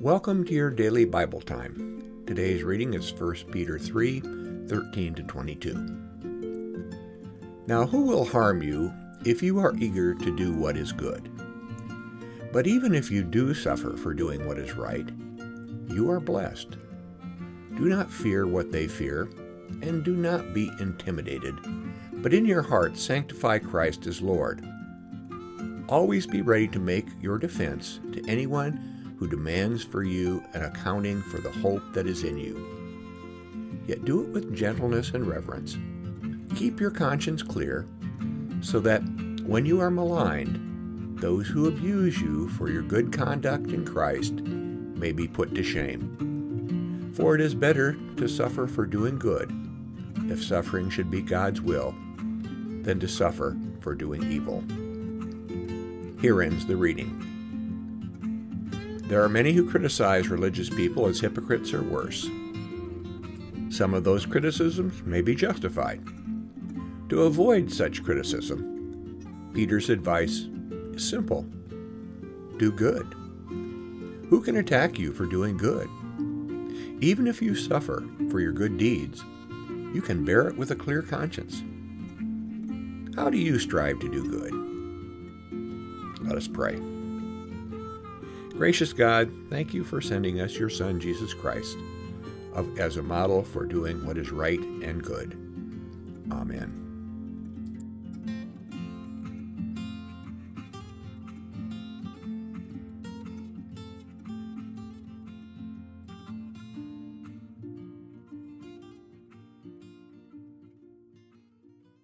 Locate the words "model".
93.02-93.42